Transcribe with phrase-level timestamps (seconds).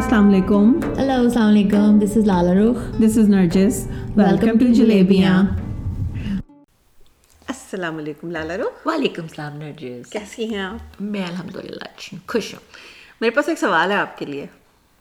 [0.00, 3.86] السلام علیکم ہیلو السلام علیکم this is Lala Rukh this is Nargis
[4.16, 5.42] welcome to جلیبیاں
[7.48, 12.28] السلام علیکم لالا رو وعلیکم السلام نرجس کیسی ہیں آپ؟ میں الحمد للہ اچھی ہوں.
[12.28, 12.60] خوش ہوں.
[13.20, 14.46] میرے پاس ایک سوال ہے آپ کے لیے.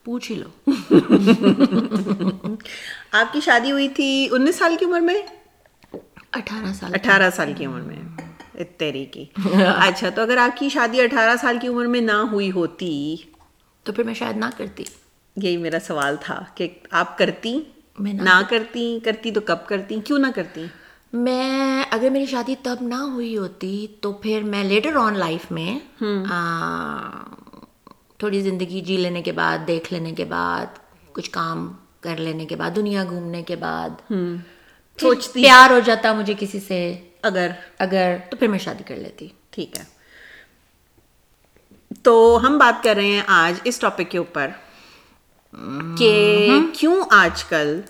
[0.03, 0.71] پوچھ ہی لو.
[3.11, 5.15] آپ کی شادی ہوئی تھی انیس سال کی عمر میں؟
[6.31, 7.95] اٹھارہ سال اٹھارہ سال کی عمر میں.
[8.77, 9.25] تیری کی.
[9.75, 13.15] اچھا تو اگر آپ کی شادی اٹھارہ سال کی عمر میں نہ ہوئی ہوتی
[13.89, 14.83] تو پھر میں شاید نہ کرتی۔
[15.35, 17.61] یہی میرا سوال تھا کہ آپ کرتی؟
[17.99, 20.65] میں نہ کرتی۔ کرتی تو کب کرتی؟ کیوں نہ کرتی؟
[21.13, 25.79] میں اگر میری شادی تب نہ ہوئی ہوتی تو پھر میں لیٹر آن لائف میں
[28.17, 30.65] تھوڑی زندگی جی لینے کے بعد دیکھ لینے کے بعد
[31.13, 33.89] کچھ کام کر لینے کے بعد دنیا گھومنے کے بعد۔
[35.01, 37.47] سوچتی۔ پیار ہو جاتا مجھے کسی سے۔ اگر۔
[37.79, 39.98] اگر تو پھر میں شادی کر لیتی۔ ٹھیک ہے۔
[42.03, 44.47] تو ہم بات کر رہے ہیں آج اس ٹاپک کے اوپر
[45.97, 47.81] کہ کیوں آج کل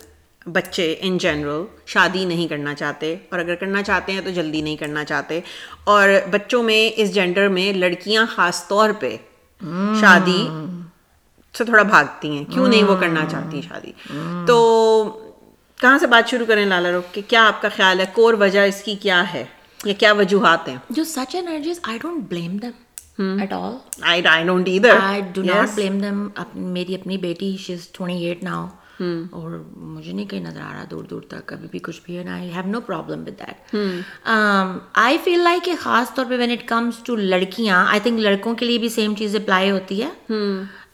[0.45, 4.75] بچے ان جنرل شادی نہیں کرنا چاہتے؟ اور اگر کرنا چاہتے ہیں تو جلدی نہیں
[4.75, 5.39] کرنا چاہتے۔
[5.83, 9.17] اور بچوں میں اس جینڈر میں لڑکیاں خاص طور پہ
[9.99, 10.47] شادی
[11.57, 13.91] سے تھوڑا بھاگتی ہیں۔ کیوں نہیں وہ کرنا چاہتی شادی؟
[14.47, 15.29] تو
[15.81, 18.59] کہاں سے بات شروع کریں لالا رخ کہ کیا آپ کا خیال ہے کور وجہ
[18.59, 19.45] اس کی کیا ہے؟
[19.85, 22.69] یا کیا وجوہات ہیں؟ جو such energies I don't blame them
[23.19, 26.27] at all I I don't ادھر I do not blame them
[26.73, 28.67] میری اپنی بیٹی she is twenty eight now
[28.99, 32.23] اور مجھے نہیں کہیں نظر آ رہا دور دور تک کبھی بھی کچھ بھی ہے
[32.29, 33.75] I have no problem with that
[34.93, 38.55] I feel like کہ خاص طور پہ وین اٹ کمس ٹو لڑکیاں آئی تھنک لڑکوں
[38.55, 40.09] کے لیے بھی سیم چیز اپلائی ہوتی ہے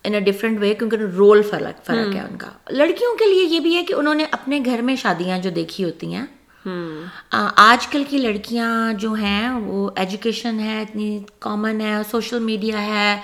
[0.03, 3.59] ان اے ڈفرنٹ وے کیونکہ رول فرق فرق ہے ان کا لڑکیوں کے لیے یہ
[3.59, 6.25] بھی ہے کہ انہوں نے اپنے گھر میں شادیاں جو دیکھی ہوتی ہیں
[6.65, 12.81] ہاں۔ آج کل کی لڑکیاں جو ہیں، وہ ایجوکیشن ہے، اتنی کامن ہے سوشل میڈیا
[12.85, 13.21] ہے۔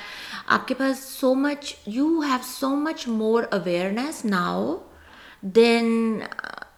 [0.47, 4.77] آپ کے پاس so much you have so much more awareness now
[5.41, 6.19] than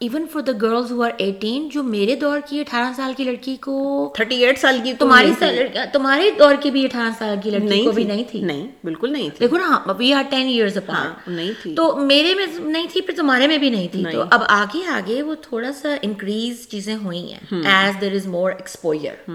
[0.03, 3.55] even for the girls who are eighteen جو میرے دور کی اٹھارہ سال کی لڑکی
[3.55, 3.75] کو
[4.15, 5.31] تھرٹی ایٹ سال کی تمہاری
[5.93, 9.29] تمہارے دور کی بھی اٹھارہ سال کی لڑکی کو بھی نہیں تھی۔ نہیں بالکل نہیں
[9.29, 13.01] تھی۔ دیکھو نا we are ten years apart نہیں تھی۔ تو میرے میں نہیں تھی
[13.01, 16.95] پھر تمہارے میں بھی نہیں تھی۔ تو اب آگے آگے وہ تھوڑا سا انکریز چیزیں
[16.95, 19.31] ہوئی ہیں۔ As there is more exposure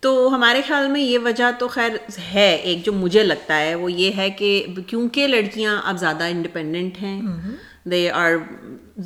[0.00, 1.90] تو ہمارے خیال میں یہ وجہ تو خیر
[2.34, 7.02] ہے۔ ایک جو مجھے لگتا ہے وہ یہ ہے کہ کیونکہ لڑکیاں اب زیادہ انڈیپینڈنٹ
[7.02, 7.22] ہیں۔
[7.86, 8.36] They are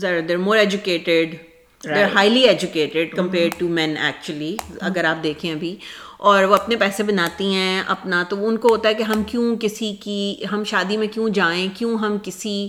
[0.01, 1.37] there more educated
[1.85, 5.77] they are highly educated compare to men actually اگر آپ دیکھیں ابھی
[6.19, 9.57] اور وہ اپنے پیسے بناتی ہیں اپنا تو ان کو ہوتا ہے کہ ہم کیوں
[9.57, 12.69] کسی کی ہم شادی میں کیوں جائیں کیوں ہم کسی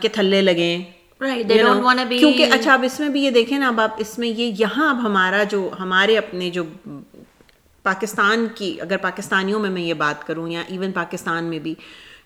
[0.00, 0.82] کے تھلے لگیں
[1.20, 4.90] کیونکہ اچھا اب اس میں بھی یہ دیکھیں نا اب آپ اس میں یہ یہاں
[4.90, 6.64] اب ہمارا جو ہمارے اپنے جو
[7.82, 11.74] پاکستان کی اگر پاکستانیوں میں میں یہ بات کروں یا ایون پاکستان میں بھی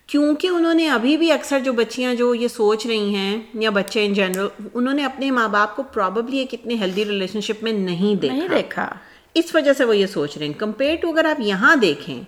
[0.07, 4.05] کیونکہ انہوں نے ابھی بھی اکثر جو بچیاں جو یہ سوچ رہی ہیں یا بچے
[4.05, 7.71] ان جنرل انہوں نے اپنے ماں باپ کو پرابلی ایک اتنے ہیلدی ریلیشن شپ میں
[7.71, 8.89] نہیں دیکھا۔ دیکھا۔
[9.33, 12.21] اس وجہ سے وہ یہ سوچ رہے ہیں۔ کمپیئر ٹو اگر آپ یہاں دیکھیں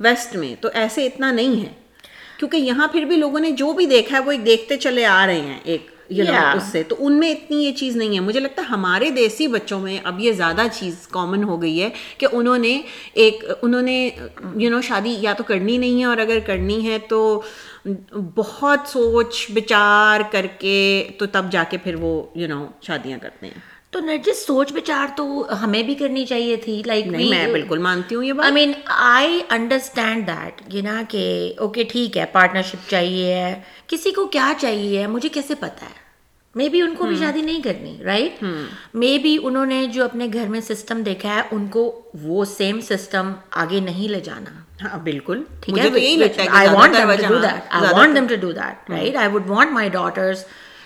[0.00, 1.72] ویسٹ میں تو ایسے اتنا نہیں ہے۔
[2.38, 5.26] کیونکہ یہاں پھر بھی لوگوں نے جو بھی دیکھا ہے وہ ایک دیکھتے چلے آ
[5.26, 5.89] رہے ہیں ایک
[6.54, 9.46] اس سے۔ تو ان میں اتنی یہ چیز نہیں ہے۔ مجھے لگتا ہے ہمارے دیسی
[9.46, 11.88] بچوں میں اب یہ زیادہ چیز کامن ہو گئی ہے
[12.18, 12.80] کہ انہوں نے
[13.14, 14.10] ایک انہوں نے
[14.56, 17.42] یو نو شادی یا تو کرنی نہیں ہے اور اگر کرنی ہے تو
[18.36, 23.46] بہت سوچ بچار کر کے تو تب جا کے پھر وہ یو نو شادیاں کرتے
[23.46, 25.24] ہیں۔ تو نرجس سوچ بچار تو
[25.62, 30.26] ہمیں بھی کرنی چاہیے تھی لائک میں بالکل مانتی ہوں یہ آئی مین آئی انڈرسٹینڈ
[30.26, 31.22] دیٹ یہ نا کہ
[31.58, 35.98] اوکے ٹھیک ہے پارٹنرشپ چاہیے ہے کسی کو کیا چاہیے ہے مجھے کیسے پتا ہے؟
[36.54, 38.42] مے بی ان کو بھی شادی نہیں کرنی رائٹ
[38.94, 42.80] مے بی انہوں نے جو اپنے گھر میں سسٹم دیکھا ہے ان کو وہ سیم
[42.80, 44.50] سسٹم آگے نہیں لے جانا۔
[44.82, 45.82] ہاں بالکل۔ ٹھیک ہے؟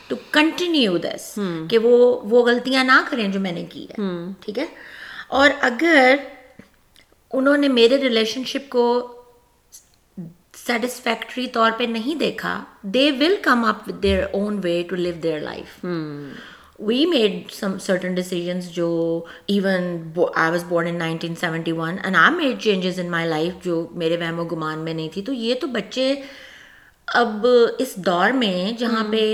[0.09, 1.39] ٹو کنٹینیو دس
[1.71, 1.97] کہ وہ
[2.31, 4.03] وہ غلطیاں نہ کریں جو میں نے کی ہے.
[4.41, 4.67] ٹھیک ہے؟
[5.29, 6.15] اور اگر
[7.33, 8.87] انہوں نے میرے ریلیشن شپ کو
[10.57, 15.15] سیٹسفیکٹری طور پہ نہیں دیکھا they will come up with their own way to live
[15.23, 15.85] their life
[16.79, 18.89] we made some certain decisions جو
[19.47, 19.83] even
[20.35, 23.87] I was born in nineteen seventy one and I made changes in my life جو
[23.95, 25.23] میرے وہم و گمان میں نہیں تھی.
[25.23, 26.15] تو یہ تو بچے
[27.09, 27.47] اب
[27.79, 29.25] اس دور میں جہاں پہ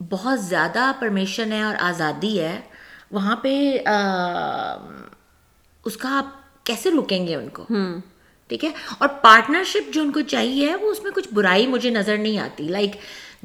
[0.00, 2.60] بہت زیادہ پرمیشن ہے اور آزادی ہے
[3.10, 3.78] وہاں پہ
[5.84, 6.26] اس کا آپ
[6.64, 7.64] کیسے رکیں گے ان کو؟
[8.48, 12.18] ٹھیک ہے؟ اور پارٹنرشپ جو ان کو چاہیے وہ اس میں کچھ برائی مجھے نظر
[12.18, 12.90] نہیں آتی۔ Like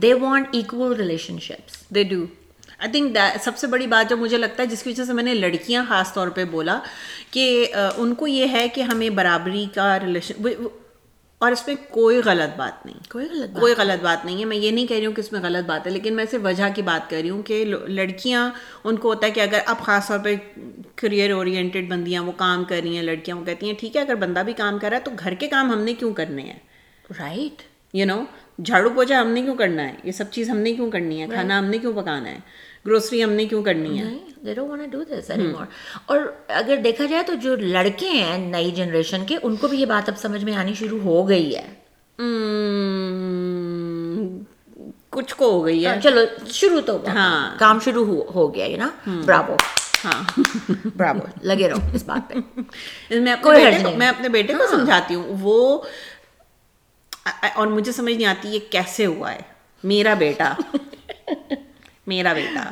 [0.01, 0.94] they want equal
[1.40, 2.25] relationships they do
[2.80, 5.24] I think سب سے بڑی بات جو مجھے لگتا ہے جس کی وجہ سے میں
[5.24, 6.80] نے لڑکیاں خاص طور پہ بولا
[7.31, 10.34] کہ ان کو یہ ہے کہ ہمیں برابری کا ریلیشن
[11.39, 14.57] اور اس میں کوئی غلط بات نہیں۔ کوئی غلط کوئی غلط بات نہیں ہے۔ میں
[14.57, 16.63] یہ نہیں کہہ رہی ہوں کہ اس میں غلط بات ہے لیکن میں صرف وجہ
[16.75, 18.50] کی بات کر رہی ہوں کہ لڑکیاں
[18.83, 20.36] ان کو ہوتا ہے کہ اگر اب خاص طور پہ
[20.95, 24.15] کریئر اورینٹیڈ بندیاں وہ کام کر رہی ہیں لڑکیاں وہ کہتی ہیں ٹھیک ہے اگر
[24.15, 26.59] بندہ بھی کام کر رہا ہے تو گھر کے کام ہم نے کیوں کرنے ہیں؟
[27.19, 27.62] رائٹ
[27.94, 28.24] یو نو
[28.63, 31.27] جھاڑو پوچھا ہم نے کیوں کرنا ہے؟ یہ سب چیز ہم نے کیوں کرنی ہے؟
[31.33, 32.39] کھانا ہم نے کیوں پکانا ہے؟
[32.86, 34.04] گروسری ہم نے کیوں کرنی ہے؟
[36.06, 39.86] اور اگر دیکھا جائے تو جو لڑکے ہیں نئی جنریشن کے ان کو بھی یہ
[39.86, 41.74] بات اب سمجھ میں آنی شروع ہو گئی ہے۔
[45.10, 46.22] کچھ کو ہو گئی ہے۔ چلو
[46.52, 48.90] شروع تو ہاں۔ کام شروع ہو گیا نا
[49.25, 49.56] براوو
[50.06, 50.40] ہاں۔
[50.98, 52.60] براوو لگے رہو اس بات پہ۔
[53.98, 55.82] میں اپنے بیٹے کو سمجھاتی ہوں۔ وہ
[57.56, 59.42] اور مجھے سمجھ نہیں آتی یہ کیسے ہوا ہے۔
[59.84, 60.54] میرا بیٹا۔
[62.10, 62.70] میرا بیٹا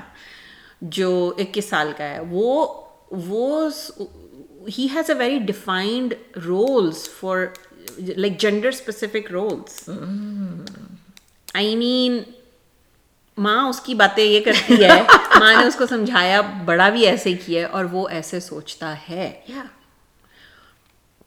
[0.82, 2.74] جو اکیس سال کا ہے وہ
[3.28, 3.70] وہ
[4.78, 6.14] ہی has a very defined
[6.46, 7.46] roles for
[7.98, 9.90] like gender specific roles
[11.54, 12.20] I mean
[13.38, 15.02] ماں اس کی باتیں یہ کرتی ہے
[15.40, 19.30] ماں نے اس کو سمجھایا بڑا بھی ایسے کیا ہے اور وہ ایسے سوچتا ہے۔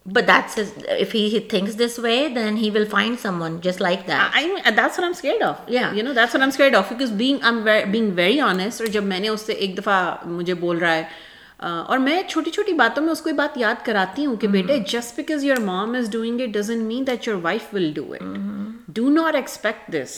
[0.06, 3.80] But that's his, if he, he thinks this way, then he will find someone just
[3.80, 4.30] like that.
[4.34, 5.58] I mean, that's what I'm scared of.
[5.68, 5.92] Yeah.
[5.92, 6.88] You know, that's what I'm scared of.
[6.88, 10.16] Because being, I'm very, being very honest, اور جب میں نے اس سے ایک دفعہ
[10.26, 11.02] مجھے بول رہا ہے
[11.60, 14.78] اور میں چھوٹی چھوٹی باتوں میں اس کو یہ بات یاد کراتی ہوں کہ بیٹے
[14.88, 18.22] just because your mom is doing it doesn't mean that your wife will do it
[18.96, 20.16] do not expect this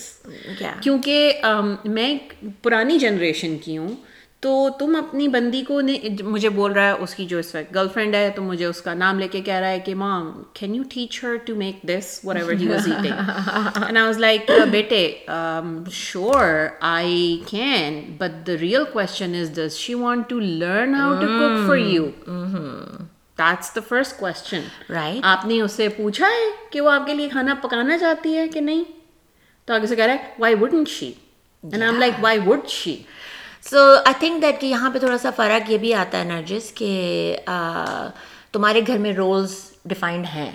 [0.82, 1.43] کیونکہ
[1.84, 2.17] میں
[2.62, 3.94] پرانی جنریشن کی ہوں
[4.43, 5.81] تو تم اپنی بندی کو
[6.25, 8.81] مجھے بول رہا ہے اس کی جو اس وقت گرل فرینڈ ہے تو مجھے اس
[8.83, 11.83] کا نام لے کے کہہ رہا ہے کہ mom can you teach her to make
[11.83, 15.06] this whatever he was eating and I was like بیٹے
[15.93, 21.27] sure I can but the real question is this she want to learn how to
[21.29, 22.06] cook for you
[23.39, 27.15] that's the first question right آپ نے اس سے پوچھا ہے کہ وہ آپ کے
[27.15, 28.85] لیے کھانا پکانا چاہتی ہے کہ نہیں
[29.69, 31.12] تو آگے سے کہہ رہا ہے why wouldn't she
[31.65, 33.03] and I am like why would she
[33.67, 36.73] so I think that کہ یہاں پہ تھوڑا سا فرق یہ بھی آتا ہے نرجس
[36.75, 36.91] کہ
[38.53, 39.53] تمہارے گھر میں رولس
[39.85, 40.50] ڈیفائنڈ ہیں۔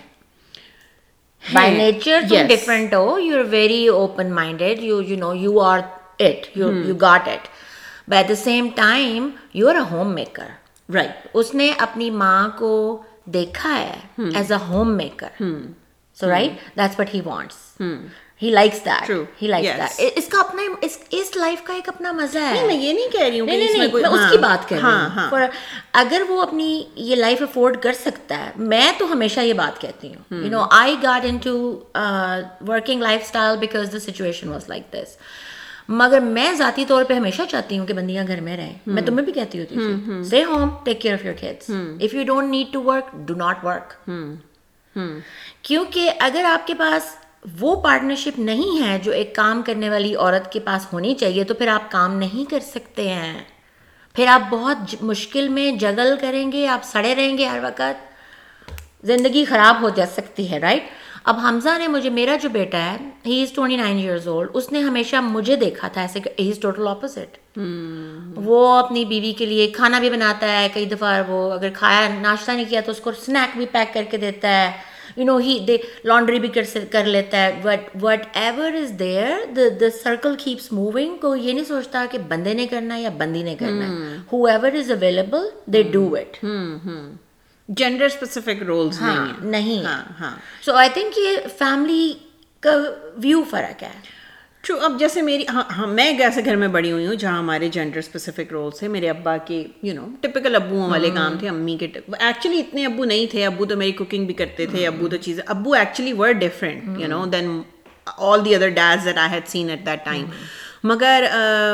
[1.44, 5.80] By nature different who you are very open minded you you know you are
[6.20, 7.48] it you you got it
[8.12, 9.82] at the same time you are a
[10.16, 10.48] homemaker
[10.90, 12.72] right اس نے اپنی ماں کو
[13.26, 14.58] دیکھا ہے as a
[14.98, 15.44] homemaker
[16.18, 17.82] so right that's what he wants
[18.42, 19.10] he likes that
[19.42, 20.62] he likes that اس کا اپنا
[21.12, 24.32] اس life کا ایک اپنا مزہ ہے میں یہ نہیں کہہ رہی ہوں میں اس
[24.32, 25.48] کی بات کر رہی ہوں
[25.94, 30.08] اگر وہ اپنی یہ لائف افورڈ کر سکتا ہے میں تو ہمیشہ یہ بات کہتی
[30.08, 31.58] ہوں you know I got into
[32.68, 35.18] working lifestyle because the situation was like this
[35.90, 39.26] مگر میں ذاتی طور پہ ہمیشہ چاہتی ہوں کہ بندیاں گھر میں رہیں میں تمہیں
[39.26, 41.70] بھی کہتی ہوتی سے home take care of your kids
[42.02, 43.94] if you don't need to work do not work
[45.62, 47.16] کیونکہ اگر آپ کے پاس
[47.60, 51.54] وہ پارٹنرشپ نہیں ہے جو ایک کام کرنے والی عورت کے پاس ہونی چاہیے تو
[51.54, 53.44] پھر آپ کام نہیں کر سکتے ہیں۔
[54.16, 58.08] پھر آپ بہت مشکل میں جگل کریں گے آپ سڑے رہیں گے ہر وقت۔
[59.06, 60.84] زندگی خراب ہو جا سکتی ہے رائٹ
[61.24, 64.72] اب حمزہ نے مجھے میرا جو بیٹا ہے he is twenty nine years old اس
[64.72, 67.60] نے ہمیشہ مجھے دیکھا تھا ایسے کہ ہی از ٹوٹل اپوزٹ
[68.36, 72.52] وہ اپنی بیوی کے لیے کھانا بھی بناتا ہے کئی دفعہ وہ اگر کھایا ناشتہ
[72.52, 75.58] نہیں کیا تو اس کو اسنیک بھی پیک کر کے دیتا ہے۔ You know he
[75.68, 76.50] they laundry بھی
[76.92, 77.90] کر لیتا ہے what
[78.34, 79.46] whatever is there
[79.80, 83.44] the circle keeps moving کو یہ نہیں سوچتا کہ بندے نے کرنا ہے یا بندی
[83.44, 86.38] نے کرنا ہے whoever is available they do it
[87.70, 89.02] gender specific rules
[89.42, 89.84] نہیں
[90.66, 92.14] سو آئی تھنک یہ فیملی
[92.64, 92.76] کا
[93.18, 93.92] ویو فرق ہے
[94.64, 97.38] ٹرو اب جیسے میری ہاں ہاں میں ایک ایسے گھر میں بڑی ہوئی ہوں جہاں
[97.40, 101.50] ہمارے جینڈر اسپیسیفک رولس ہیں میرے ابا کے یو نو ٹپکل ابوؤں والے کام تھے
[101.50, 101.88] امی کے
[102.20, 105.44] ایکچولی اتنے ابو نہیں تھے ابو تو میری کوکنگ بھی کرتے تھے ابو تو چیزیں
[105.48, 107.62] ابو actually were different you know then
[108.18, 110.26] all the other days that I had seen at that time
[110.84, 111.24] مگر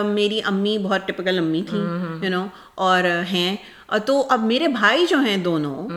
[0.06, 1.84] میری امی بہت ٹپکل امی تھیں
[2.24, 3.56] یو نو اور ہیں۔
[4.06, 5.88] تو اب میرے بھائی جو ہیں دونوں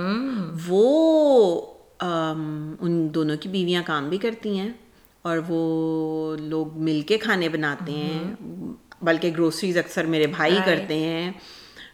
[0.67, 1.61] وہ
[2.81, 4.69] ان دونوں کی بیویاں کام بھی کرتی ہیں۔
[5.27, 8.35] اور وہ لوگ مل کے کھانے بناتے ہیں۔
[9.03, 11.31] بلکہ گروسریز اکثر میرے بھائی کرتے ہیں۔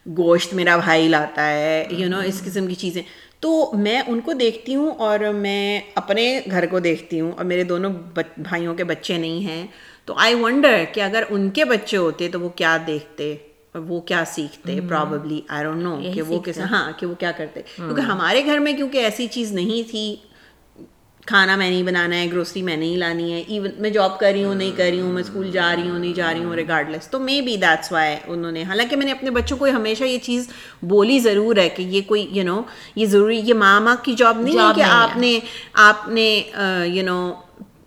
[0.07, 3.03] گوشت میرا بھائی لاتا ہے یو نو اس قسم کی چیزیں۔
[3.41, 7.65] تو میں ان کو دیکھتی ہوں اور میں اپنے گھر کو دیکھتی ہوں اور میرے
[7.65, 7.91] دونوں
[8.37, 9.67] بھائیوں کے بچے نہیں ہیں۔
[10.05, 13.35] تو آئی ونڈر کہ اگر ان کے بچے ہوتے تو وہ کیا دیکھتے
[13.75, 17.62] وہ کیا سیکھتے؟ پرابلی آئی ڈونٹ نو کہ وہ کس ہاں کہ وہ کیا کرتے۔
[17.77, 20.17] کیونکہ ہمارے گھر میں کیونکہ ایسی چیز نہیں تھی
[21.26, 24.45] کھانا میں نہیں بنانا ہے گروسری میں نہیں لانی ہے ایون میں جاب کر رہی
[24.45, 26.91] ہوں نہیں کر رہی ہوں میں اسکول جا رہی ہوں نہیں جا رہی ہوں ریگارڈ
[26.91, 30.05] لیس تو مے بی دیٹس وائی انہوں نے حالانکہ میں نے اپنے بچوں کو ہمیشہ
[30.05, 30.49] یہ چیز
[30.83, 32.61] بولی ضرور ہے کہ یہ کوئی یو نو
[32.97, 35.38] یہ ضروری یہ ماما کی جاب نہیں ہے کہ آپ نے
[35.83, 36.26] آپ نے
[36.87, 37.33] یو نو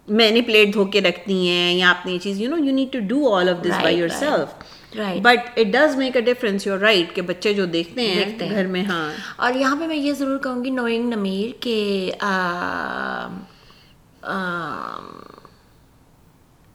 [0.07, 2.73] میں نے پلیٹ دھو کے رکھتی ہیں یا آپ نے یہ چیز you know you
[2.73, 6.77] need to do all of this by yourself but it does make a difference you're
[6.77, 9.11] right کہ بچے جو دیکھتے ہیں گھر میں ہاں.
[9.35, 12.11] اور یہاں پہ میں یہ ضرور کہوں گی نوئنگ نمیر کہ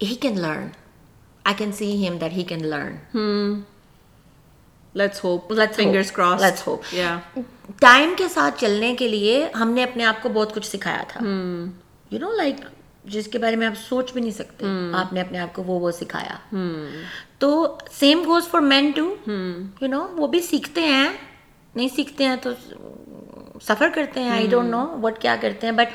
[0.03, 0.69] he can learn
[1.45, 3.61] I can see him that he can learn
[7.81, 11.21] time کے ساتھ چلنے کے لیے ہم نے اپنے آپ کو بہت کچھ سکھایا تھا.
[12.11, 12.57] یو نو لائک
[13.05, 15.81] جس کے بارے میں آپ سوچ بھی نہیں سکتے آپ نے اپنے آپ کو وہ
[15.81, 16.57] وہ سکھایا۔
[17.39, 19.15] تو same goes for men too
[19.81, 21.09] you know وہ بھی سیکھتے ہیں۔
[21.75, 22.51] نہیں سیکھتے ہیں تو
[23.63, 25.87] سفر کرتے ہیں آئی ڈونٹ نو وٹ کیا کرتے ہیں بٹ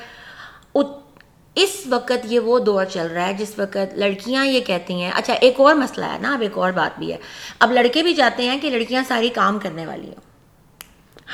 [1.55, 5.33] اس وقت یہ وہ دور چل رہا ہے جس وقت لڑکیاں یہ کہتی ہیں۔ اچھا
[5.33, 7.17] ایک اور مسئلہ ہے نا اب ایک اور بات بھی ہے۔
[7.59, 10.21] اب لڑکے بھی چاہتے ہیں کہ لڑکیاں ساری کام کرنے والی ہوں۔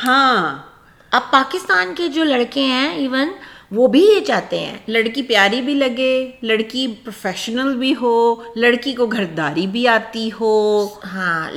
[0.03, 0.57] ہاں۔
[1.11, 3.31] اب پاکستان کے جو لڑکے ہیں ایون
[3.71, 6.11] وہ بھی یہ چاہتے ہیں۔ لڑکی پیاری بھی لگے
[6.41, 8.13] لڑکی پروفیشنل بھی ہو
[8.55, 10.53] لڑکی کو گھرداری بھی آتی ہو۔
[11.13, 11.49] ہاں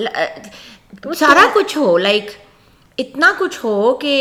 [1.18, 2.30] سارا کچھ ہو لائک
[2.99, 4.14] اتنا کچھ ہو کہ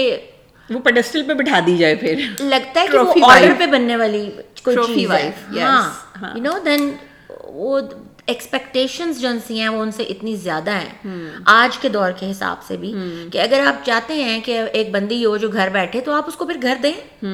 [0.70, 4.26] وہ پیڈسٹل پہ بٹھا دی جائے پھر۔ لگتا ہے کہ وہ آرڈر پہ بننے والی
[4.64, 6.92] کوئی چیز ہے۔ ہاں یو نو دین
[7.30, 7.80] وہ
[8.26, 12.78] ایکسپیکٹیشنز جو ہیں وہ ان سے اتنی زیادہ ہیں۔ آج کے دور کے حساب سے
[12.78, 12.94] بھی
[13.32, 16.36] کہ اگر آپ چاہتے ہیں کہ ایک بندی ہو جو گھر بیٹھے تو آپ اس
[16.36, 17.26] کو پھر گھر دیں۔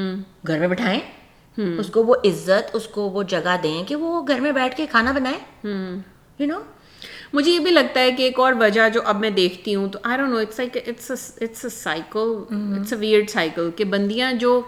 [0.47, 0.99] گھر میں بٹھائیں۔
[1.79, 4.85] اس کو وہ عزت اس کو وہ جگہ دیں کہ وہ گھر میں بیٹھ کے
[4.85, 5.67] کھانا بنائے
[6.39, 6.59] یو نو
[7.33, 9.99] مجھے یہ بھی لگتا ہے کہ ایک اور وجہ جو اب میں دیکھتی ہوں تو
[10.03, 12.43] I don't know it's like it's it's a cycle
[12.79, 14.61] it's a weird cycle کہ بندیاں جو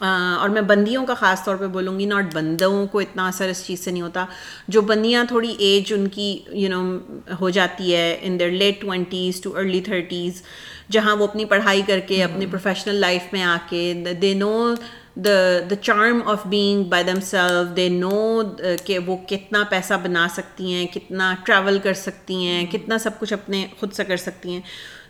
[0.00, 3.64] اور میں بندیوں کا خاص طور پہ بولوں گی ناٹ بندوں کو اتنا اثر اس
[3.66, 4.24] چیز سے نہیں ہوتا۔
[4.68, 6.98] جو بندیاں تھوڑی ایج ان کی یو نو
[7.40, 10.42] ہو جاتی ہے in their late twenties to early thirties
[10.90, 13.92] جہاں وہ اپنی پڑھائی کر کے اپنی پروفیشنل لائف میں آ کے
[14.22, 14.74] they know
[15.14, 15.30] the
[15.70, 18.42] the charm of being by themself they know
[18.84, 23.32] کہ وہ کتنا پیسہ بنا سکتی ہیں کتنا ٹریول کر سکتی ہیں کتنا سب کچھ
[23.32, 24.60] اپنے خود سے کر سکتی ہیں۔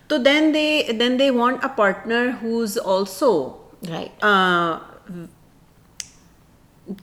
[0.07, 4.25] تو then they then they want a partner who is also right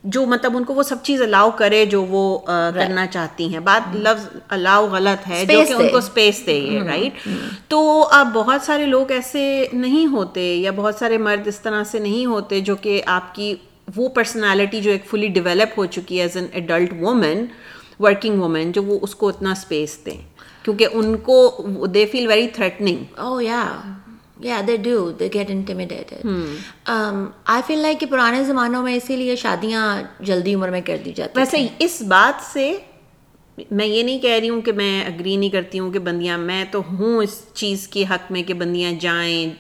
[0.05, 2.39] جو مطلب ان کو وہ سب چیز الاؤ کرے جو وہ
[2.75, 7.29] کرنا چاہتی ہیں۔ بات لفظ الاؤ غلط ہے جو کہ ان کو اسپیس دے رائٹ
[7.69, 11.99] تو اب بہت سارے لوگ ایسے نہیں ہوتے یا بہت سارے مرد اس طرح سے
[11.99, 13.55] نہیں ہوتے جو کہ آپ کی
[13.97, 17.45] وہ پرسنالٹی جو ایک فلی ڈیولپ ہو چکی ہے as an adult woman
[18.01, 20.23] working woman جو وہ اس کو اتنا اسپیس دیں
[20.63, 23.81] کیونکہ ان کو they feel very threatening oh yeah
[24.41, 26.27] yeah they do they get intimidated
[27.45, 31.13] I feel like کہ پرانے زمانوں میں اسی لیے شادیاں جلدی عمر میں کر دی
[31.13, 32.77] جاتی ویسے اس بات سے
[33.71, 36.65] میں یہ نہیں کہہ رہی ہوں کہ میں اگری نہیں کرتی ہوں کہ بندیاں میں
[36.71, 39.51] تو ہوں اس چیز کے حق میں کہ بندیاں جائیں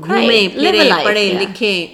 [0.00, 1.86] گھومیں پھریں پڑھیں لکھیں۔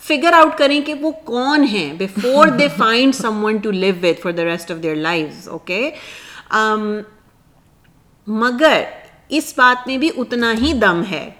[0.00, 4.32] فگر آؤٹ کریں کہ وہ کون ہیں before they find someone to live with for
[4.32, 5.90] the rest of their life okay
[8.26, 8.82] مگر
[9.32, 11.30] اس بات میں بھی اتنا ہی دم ہے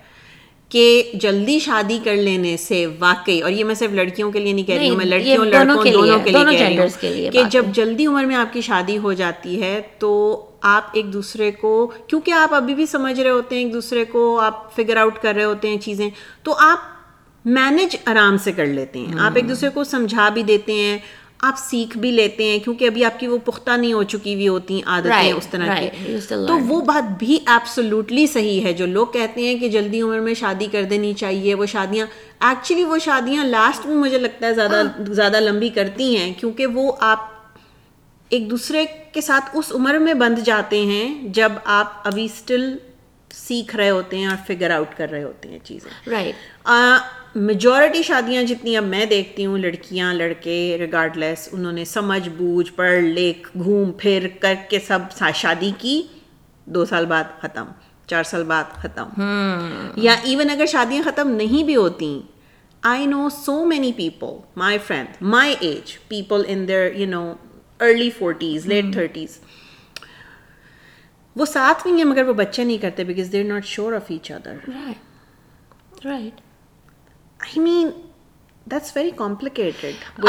[0.68, 4.64] کہ جلدی شادی کر لینے سے واقعی اور یہ میں صرف لڑکیوں کے لیے نہیں
[4.64, 8.06] کہہ رہی ہوں میں لڑکیوں لڑکوں دونوں کے لیے کہہ رہی ہوں کہ جب جلدی
[8.06, 12.54] عمر میں آپ کی شادی ہو جاتی ہے تو آپ ایک دوسرے کو کیونکہ آپ
[12.54, 15.68] ابھی بھی سمجھ رہے ہوتے ہیں ایک دوسرے کو آپ فگر آؤٹ کر رہے ہوتے
[15.68, 16.10] ہیں چیزیں
[16.42, 16.78] تو آپ
[17.44, 20.98] مینج آرام سے کر لیتے ہیں۔ آپ ایک دوسرے کو سمجھا بھی دیتے ہیں۔
[21.42, 24.48] آپ سیکھ بھی لیتے ہیں کیونکہ ابھی آپ کی وہ پختہ نہیں ہو چکی ہوئی
[24.48, 25.88] ہوتی عادتیں اس طرح کی۔
[26.46, 30.34] تو وہ بات بھی ایبسولوٹلی صحیح ہے۔ جو لوگ کہتے ہیں کہ جلدی عمر میں
[30.34, 32.06] شادی کر دینی چاہیے وہ شادیاں
[32.40, 36.66] ایکچولی وہ شادیاں لاسٹ میں مجھے لگتا ہے زیادہ ہاں۔ زیادہ لمبی کرتی ہیں کیونکہ
[36.66, 37.30] وہ آپ
[38.30, 42.76] ایک دوسرے کے ساتھ اس عمر میں بند جاتے ہیں جب آپ ابھی اسٹل
[43.30, 46.34] سیکھ رہے ہوتے ہیں اور فگر آؤٹ کر رہے ہوتے ہیں چیزیں۔ رائٹ
[47.34, 52.72] میجورٹی شادیاں جتنی اب میں دیکھتی ہوں لڑکیاں لڑکے ریگارڈ لیس انہوں نے سمجھ بوجھ
[52.72, 54.98] پڑھ لکھ گھوم پھر کر کے سب
[55.34, 56.02] شادی کی
[56.66, 57.70] دو سال بعد ختم
[58.06, 59.20] چار سال بعد ختم۔
[59.96, 62.20] یا ایون اگر شادیاں ختم نہیں بھی ہوتی
[62.82, 67.32] I know so many people my friend my age people in their you know
[67.80, 69.38] early forties late thirties
[71.36, 74.10] وہ ساتھ میں ہیں مگر وہ بچے نہیں کرتے because they are not sure of
[74.10, 74.70] each other
[76.04, 76.40] right
[77.42, 77.90] I mean
[78.66, 80.24] that's very complicated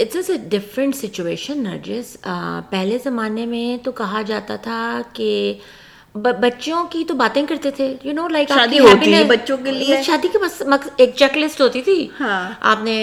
[0.00, 2.16] it's a different situation Nargis
[2.70, 4.80] پہلے زمانے میں تو کہا جاتا تھا
[5.12, 5.30] کہ
[6.14, 10.28] بچوں کی تو باتیں کرتے تھے یو نو لائک شادی ہوتی بچوں کے لیے۔ شادی
[10.32, 10.62] کے بس
[10.96, 12.96] ایک چیک لسٹ ہوتی تھی۔ ہاں۔ آپ نے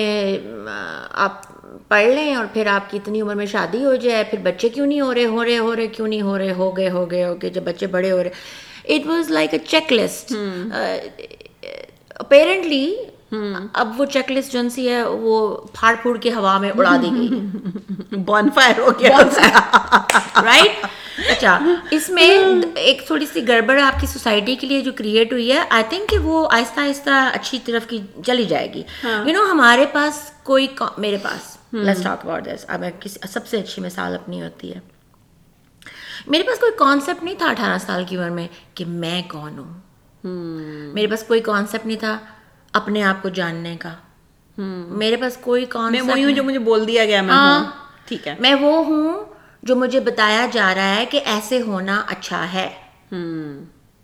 [1.26, 1.42] آپ
[1.88, 4.86] پڑھ لیں اور پھر آپ کی اتنی عمر میں شادی ہو جائے پھر بچے کیوں
[4.88, 7.24] نہیں ہو رہے؟ ہو رہے ہو رہے کیوں نہیں ہو رہے؟ ہو گئے ہو گئے
[7.26, 9.60] ہو گئے۔ جب بچے بڑے ہو رہے it was like a
[9.94, 10.34] checklist
[12.22, 12.94] apparently
[13.74, 15.36] اب وہ چیک لسٹ جو سی ہے وہ
[15.74, 17.40] پھاڑ پھوڑ کے ہوا میں اڑا دی گئی۔
[18.26, 19.18] بون فائر ہو گیا۔
[20.44, 20.86] رائٹ
[21.30, 21.58] اچھا
[21.92, 22.30] اس میں
[22.76, 26.10] ایک تھوڑی سی گڑبڑ آپ کی سوسائٹی کے لیے جو کریٹ ہوئی ہے آئی تھنک
[26.10, 30.68] کہ وہ آہستہ آہستہ اچھی طرف کی چلی جائے گی۔ یو نو ہمارے پاس کوئی
[30.98, 32.84] میرے پاس لیٹس ٹاک اباؤٹ دس اب
[33.30, 34.80] سب سے اچھی مثال اپنی ہوتی ہے۔
[36.28, 39.74] میرے پاس کوئی کانسیپٹ نہیں تھا اٹھارہ سال کی عمر میں کہ میں کون ہوں۔
[40.24, 42.18] میرے پاس کوئی کانسیپٹ نہیں تھا
[42.74, 43.94] اپنے آپ کو جاننے کا۔
[44.58, 47.36] میرے پاس کوئی میں وہی ہوں جو مجھے بول دیا گیا میں
[48.06, 49.24] ٹھیک ہے۔ میں وہ ہوں
[49.64, 52.70] جو مجھے بتایا جا رہا ہے کہ ایسے ہونا اچھا ہے۔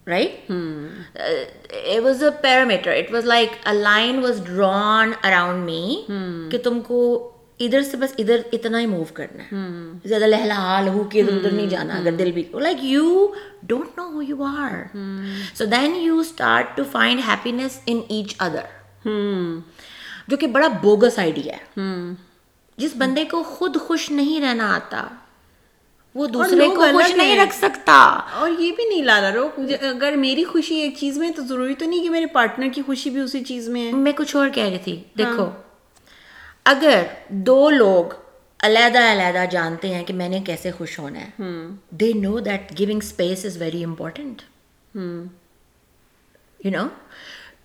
[0.07, 6.01] Right it was a parameter it was like a line was drawn around me
[6.51, 9.57] کہ تم کو ادھر سے بس ادھر اتنا ہی موو کرنا ہے۔
[10.05, 13.27] زیادہ لہلا لہو کے ادھر ادھر نہیں جانا اگر دل بھی like you
[13.63, 14.97] don't know who you are
[15.55, 19.07] so then you start to find happiness in each other
[20.27, 21.81] جو کہ بڑا بوگس آئیڈیا ہے۔
[22.77, 25.07] جس بندے کو خود خوش نہیں رہنا آتا
[26.15, 29.49] وہ دوسرے کو خوش نہیں رکھ سکتا۔ اور یہ بھی نہیں لالا رو
[29.81, 33.09] اگر میری خوشی ایک چیز میں تو ضروری تو نہیں کہ میرے پارٹنر کی خوشی
[33.09, 35.45] بھی اسی چیز میں ہے۔ میں کچھ اور کہہ رہی تھی دیکھو
[36.69, 38.13] اگر دو لوگ
[38.59, 41.41] علیحدہ علیحدہ جانتے ہیں کہ میں نے کیسے خوش ہونا ہے
[41.89, 44.41] they know that giving space is very important
[46.65, 46.87] you know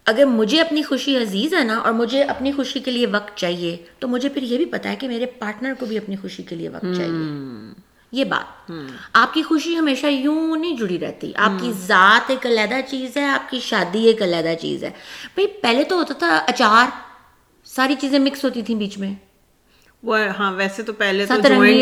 [0.05, 3.77] اگر مجھے اپنی خوشی عزیز ہے نا اور مجھے اپنی خوشی کے لیے وقت چاہیے
[3.99, 6.57] تو مجھے پھر یہ بھی پتا ہے کہ میرے پارٹنر کو بھی اپنی خوشی کے
[6.57, 7.73] لیے وقت چاہیے۔
[8.13, 8.73] یہ بات۔
[9.13, 13.25] آپ کی خوشی ہمیشہ یوں نہیں جڑی رہتی۔ آپ کی ذات ایک علیحدہ چیز ہے
[13.25, 14.91] آپ کی شادی ایک علیحدہ چیز ہے۔
[15.35, 17.12] بھائی پہلے تو ہوتا تھا اچار۔
[17.73, 19.13] ساری چیزیں مکس ہوتی تھیں بیچ میں۔
[20.03, 21.35] وہ ہاں ویسے تو پہلے تو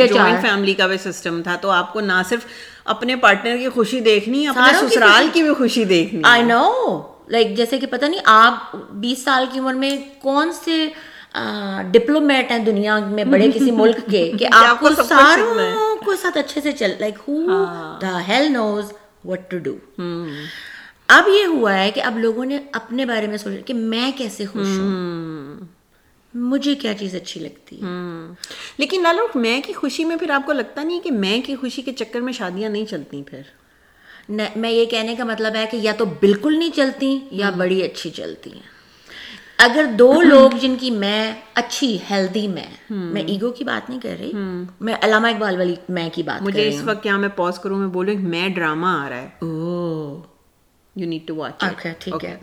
[0.06, 2.46] جوائنٹ فیملی کا بھی سسٹم تھا تو آپ کو نہ صرف
[2.84, 6.62] اپنے پارٹنر کی خوشی دیکھنی اپنے سسرال کی بھی خوشی دیکھنی۔ آئی نو
[7.28, 9.90] لائک جیسے کہ پتہ نہیں آپ بیس سال کی عمر میں
[10.22, 10.86] کون سے
[11.92, 16.60] ڈپلومیٹ ہیں دنیا میں بڑے کسی ملک کے کہ آپ کو ساروں کو ساتھ اچھے
[16.60, 17.38] سے چل like who
[18.02, 18.92] the hell knows
[19.24, 19.76] what to do
[21.08, 24.46] اب یہ ہوا ہے کہ اب لوگوں نے اپنے بارے میں سوچا کہ میں کیسے
[24.46, 25.66] خوش ہوں۔
[26.34, 27.86] مجھے کیا چیز اچھی لگتی ہے؟
[28.78, 31.82] لیکن لالو میں کی خوشی میں پھر آپ کو لگتا نہیں کہ میں کی خوشی
[31.82, 33.40] کے چکر میں شادیاں نہیں چلتی پھر؟
[34.56, 38.10] میں یہ کہنے کا مطلب ہے کہ یا تو بالکل نہیں چلتی یا بڑی اچھی
[38.10, 38.80] چلتی ہیں۔
[39.58, 44.16] اگر دو لوگ جن کی میں اچھی ہیلدی میں میں ایگو کی بات نہیں کر
[44.20, 44.32] رہی
[44.80, 47.88] میں علامہ اقبال والی میں کی بات مجھے اس وقت کیا میں پوز کروں میں
[47.88, 49.28] بولوں میں ڈرامہ آ رہا ہے۔
[50.96, 51.64] یو نیڈ ٹو واچ
[51.98, 52.36] ٹھیک ہے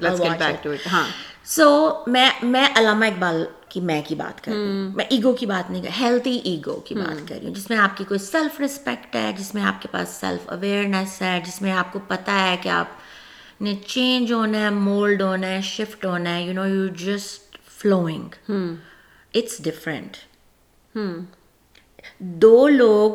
[1.46, 5.46] سو میں میں علامہ اقبال کی میں کی بات کر رہی ہوں۔ میں ایگو کی
[5.46, 8.20] بات نہیں کر ہیلتھی ایگو کی بات کر رہی ہوں۔ جس میں آپ کی کوئی
[8.20, 12.00] سیلف رسپیکٹ ہے جس میں آپ کے پاس سیلف اویئرنیس ہے جس میں آپ کو
[12.08, 12.88] پتہ ہے کہ آپ
[13.62, 18.52] نے چینج ہونا ہے مولڈ ہونا ہے شفٹ ہونا ہے you know you just flowing
[19.34, 20.18] it's different
[22.20, 23.12] though لوگ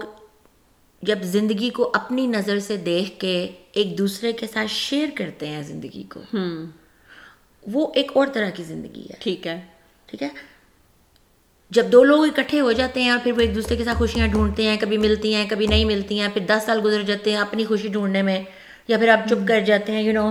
[1.03, 5.63] جب زندگی کو اپنی نظر سے دیکھ کے ایک دوسرے کے ساتھ شیئر کرتے ہیں
[5.63, 6.21] زندگی کو
[7.67, 9.61] وہ ایک اور طرح کی زندگی ہے۔ ٹھیک ہے۔
[10.13, 10.29] ٹھیک ہے؟
[11.71, 14.29] جب دو لوگ اکٹھے ہو جاتے ہیں اور پھر وہ ایک دوسرے کے ساتھ خوشیاں
[14.29, 17.39] ڈھونڈتے ہیں کبھی ملتی ہیں کبھی نہیں ملتی ہیں پھر دس سال گزر جاتے ہیں
[17.39, 18.43] اپنی خوشی ڈھونڈنے میں
[18.89, 20.31] یا پھر آپ چپ کر جاتے ہیں یو نو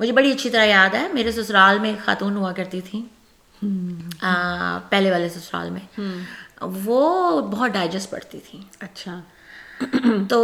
[0.00, 3.02] مجھے بڑی اچھی طرح یاد ہے میرے سسرال میں خاتون ہوا کرتی تھی۔
[4.88, 6.00] پہلے والے سسرال میں۔
[6.60, 9.20] وہ بہت ڈائجسٹ پڑتی تھی۔ اچھا۔
[10.28, 10.38] تو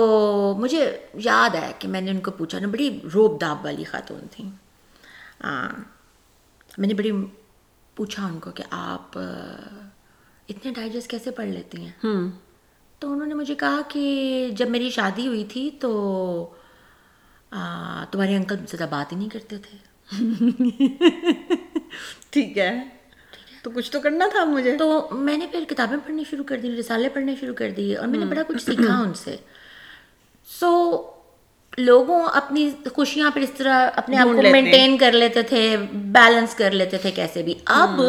[0.58, 4.20] مجھے یاد ہے کہ میں نے ان کو پوچھا نا بڑی روب داب والی خاتون
[4.30, 4.50] تھیں
[6.78, 7.10] میں نے بڑی
[7.94, 9.18] پوچھا ان کو کہ آپ
[10.48, 12.30] اتنے ڈائجسٹ کیسے پڑھ لیتی ہیں؟
[12.98, 15.90] تو انہوں نے مجھے کہا کہ جب میری شادی ہوئی تھی تو
[18.10, 19.78] تمہارے انکل مجھ سے زیادہ بات ہی نہیں کرتے تھے۔
[22.30, 22.88] ٹھیک ہے۔
[23.62, 26.76] تو کچھ تو کرنا تھا مجھے۔ تو میں نے پھر کتابیں پڑھنی شروع کر دی
[26.76, 29.36] رسالے پڑھنے شروع کر دیے اور میں نے بڑا کچھ سیکھا ان سے۔
[30.60, 31.02] سو
[31.78, 36.70] لوگوں اپنی خوشیاں پھر اس طرح اپنے آپ کو مینٹین کر لیتے تھے بیلنس کر
[36.70, 38.00] لیتے تھے کیسے بھی۔ اب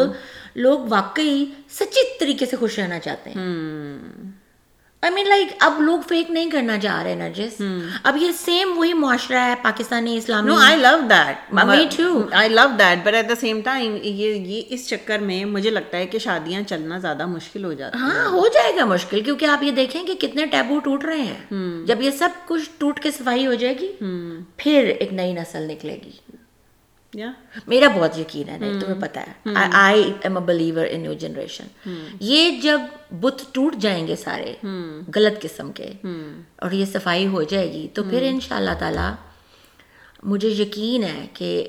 [0.56, 3.36] لوگ واقعی سچی طریقے سے خوش رہنا چاہتے ہیں۔
[5.02, 7.60] آئی مین لائک اب لوگ فیک نہیں کرنا چاہ رہے نرجس
[8.02, 12.22] اب یہ سیم وہی معاشرہ ہے پاکستانی اسلامی۔ No I love that Me too.
[12.32, 15.98] I love that but at the same time یہ یہ اس چکر میں مجھے لگتا
[15.98, 19.62] ہے کہ شادیاں چلنا زیادہ مشکل ہو جاتا ہاں ہو جائے گا مشکل کیونکہ آپ
[19.62, 23.46] یہ دیکھیں کہ کتنے ٹیبو ٹوٹ رہے ہیں۔ جب یہ سب کچھ ٹوٹ کے صفائی
[23.46, 23.92] ہو جائے گی
[24.56, 26.10] پھر ایک نئی نسل نکلے گی۔
[27.66, 31.90] میرا بہت یقین ہے نہیں تمہیں پتا ہے۔ I am a believer in new generation
[32.20, 32.80] یہ جب
[33.20, 34.54] بت ٹوٹ جائیں گے سارے
[35.16, 35.92] غلط قسم کے
[36.56, 39.12] اور یہ صفائی ہو جائے گی تو پھر ان شاء اللہ تعالیٰ
[40.22, 41.66] مجھے یقین ہے کہ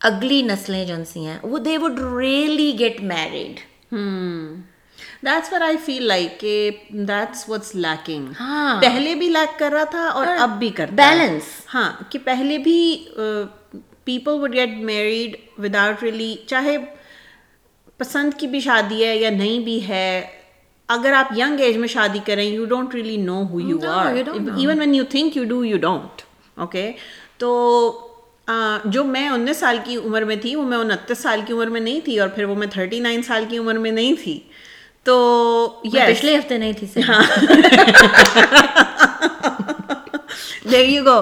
[0.00, 3.60] اگلی نسلیں جو سی ہیں وہ they would really get married
[5.24, 9.84] that's where I feel like کہ دیٹس واٹس لیکنگ ہاں۔ پہلے بھی لیک کر رہا
[9.84, 11.42] تھا اور اب بھی ہے۔ بیلنس
[11.74, 13.04] ہاں کہ پہلے بھی
[14.04, 16.76] people would get married without really چاہے
[17.98, 20.26] پسند کی بھی شادی ہے یا نہیں بھی ہے
[20.88, 24.14] اگر آپ ینگ ایج میں شادی کریں you don't really know who you are
[24.56, 26.22] even when you think you do you don't
[26.56, 26.92] okay
[27.38, 27.50] تو
[28.84, 31.80] جو میں انیس سال کی عمر میں تھی وہ میں انتیس سال کی عمر میں
[31.80, 34.40] نہیں تھی اور پھر وہ میں تھرٹی نائن سال کی عمر میں نہیں تھی۔
[35.04, 35.14] تو
[35.82, 36.86] پچھلے ہفتے نہیں تھی
[40.70, 41.20] دیر یو گو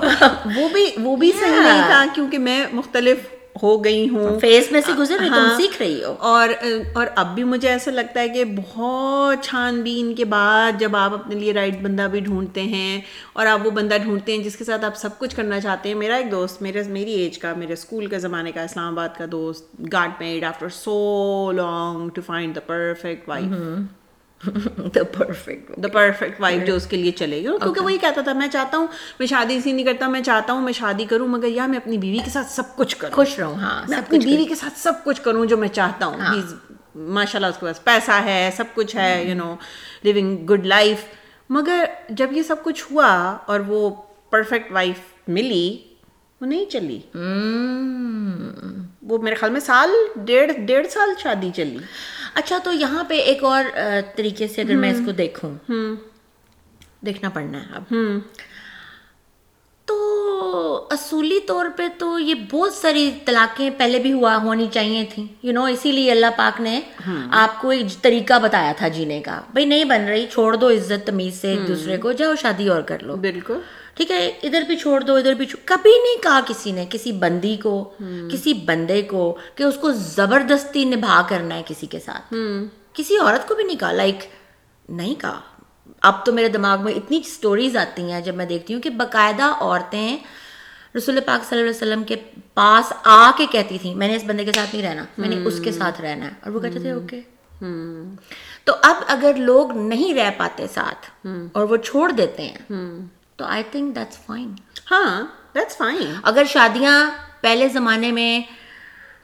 [0.56, 3.16] وہ بھی وہ بھی صحیح نہیں تھا کیونکہ میں مختلف
[3.62, 6.48] ہو گئی ہوں۔ فیس میں سے گزر رہی تم سیکھ رہی ہو۔ اور
[6.94, 11.14] اور اب بھی مجھے ایسا لگتا ہے کہ بہت چھان بین کے بعد جب آپ
[11.14, 13.00] اپنے لیے رائٹ بندہ بھی ڈھونڈتے ہیں
[13.32, 15.96] اور آپ وہ بندہ ڈھونڈتے ہیں جس کے ساتھ آپ سب کچھ کرنا چاہتے ہیں۔
[15.96, 19.24] میرا ایک دوست میرے میری ایج کا میرے اسکول کے زمانے کا اسلام آباد کا
[19.32, 23.52] دوست God made after so long to find the perfect wife
[24.94, 28.32] the perfect the perfect wife جو اس کے لیے چلے گی کیونکہ وہی کہتا تھا
[28.32, 28.86] میں چاہتا ہوں
[29.18, 31.98] میں شادی اسی نہیں کرتا میں چاہتا ہوں میں شادی کروں مگر یا میں اپنی
[31.98, 35.04] بیوی کے ساتھ سب کچھ کروں خوش رہوں ہاں میں اپنی بیوی کے ساتھ سب
[35.04, 36.42] کچھ کروں جو میں چاہتا ہوں
[36.94, 39.54] ماشاء اللہ اس کے پاس پیسہ ہے سب کچھ ہے you know
[40.02, 41.04] living good life
[41.50, 43.88] مگر جب یہ سب کچھ ہوا اور وہ
[44.30, 45.78] پرفیکٹ وائف ملی
[46.42, 46.98] وہ نہیں چلی۔
[49.02, 51.76] وہ میرے خیال میں سال ڈیڑھ ڈیڑھ سال شادی چلی۔
[52.34, 53.64] اچھا تو یہاں پہ ایک اور
[54.16, 55.74] طریقے سے اگر میں اس کو دیکھوں۔
[57.06, 57.94] دیکھنا پڑنا ہے اب۔
[59.84, 65.26] تو اصولی طور پہ تو یہ بہت ساری طلاقیں پہلے بھی ہوا ہونی چاہیے تھیں۔
[65.42, 66.80] یو نو اسی لیے اللہ پاک نے
[67.30, 71.06] آپ کو ایک طریقہ بتایا تھا جینے کا۔ بھائی نہیں بن رہی چھوڑ دو عزت
[71.06, 73.60] تمیز سے ایک دوسرے کو جاؤ شادی اور کر لو۔ بالکل۔
[73.94, 77.56] ٹھیک ہے ادھر بھی چھوڑ دو ادھر بھی کبھی نہیں کہا کسی نے کسی بندی
[77.56, 77.92] کو
[78.32, 82.34] کسی بندے کو کہ اس کو زبردستی نبھا کرنا ہے کسی کے ساتھ۔
[82.92, 84.24] کسی عورت کو بھی نہیں کہا لائک
[84.88, 85.40] نہیں کہا۔
[86.00, 89.52] اب تو میرے دماغ میں اتنی سٹوریز آتی ہیں جب میں دیکھتی ہوں کہ باقاعدہ
[89.60, 90.16] عورتیں
[90.96, 92.16] رسول پاک صلی اللہ علیہ وسلم کے
[92.54, 95.36] پاس آ کے کہتی تھیں میں نے اس بندے کے ساتھ نہیں رہنا میں نے
[95.44, 97.20] اس کے ساتھ رہنا ہے۔ اور وہ کہتے تھے اوکے
[98.64, 102.58] تو اب اگر لوگ نہیں رہ پاتے ساتھ اور وہ چھوڑ دیتے ہیں
[103.42, 104.48] تو آئی تھنک دیٹس فائن
[104.90, 105.22] ہاں
[105.54, 106.94] دیٹس فائن اگر شادیاں
[107.40, 108.40] پہلے زمانے میں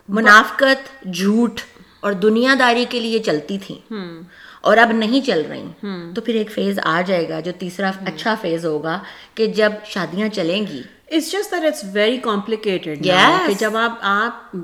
[0.08, 1.60] منافقت جھوٹ
[2.00, 3.78] اور دنیا داری کے لیے چلتی تھیں
[4.60, 8.34] اور اب نہیں چل رہی تو پھر ایک فیز آ جائے گا جو تیسرا اچھا
[8.40, 8.98] فیز ہوگا
[9.34, 12.98] کہ جب شادیاں چلیں گی It's just that it's very complicated.
[13.00, 13.46] now, Yes.
[13.46, 14.56] کہ جب آپ آپ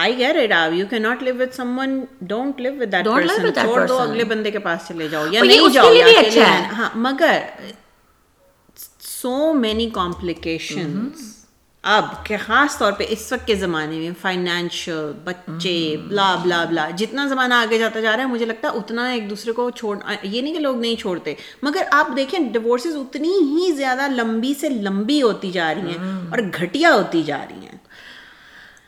[0.00, 1.94] I get it آپ you cannot live with someone
[2.32, 3.98] don't live with that Don't live person with that چھوڑ دو.
[4.00, 7.38] اگلے بندے کے پاس چلے جاؤ یا نہیں جاؤ اچھا۔ ہاں مگر
[9.26, 11.22] سو مینی کمپلیکیشنس
[11.84, 15.74] اب کہ خاص طور پہ اس وقت کے زمانے میں فائنینشیل بچے
[16.08, 19.28] بلا بلا بلا جتنا زمانہ آگے جاتا جا رہا ہے مجھے لگتا ہے اتنا ایک
[19.30, 23.72] دوسرے کو چھوڑ یہ نہیں کہ لوگ نہیں چھوڑتے مگر آپ دیکھیں ڈیورسز اتنی ہی
[23.72, 27.78] زیادہ لمبی سے لمبی ہوتی جا رہی ہیں اور گھٹیا ہوتی جا رہی ہیں